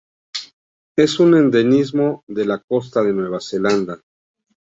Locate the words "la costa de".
2.45-3.13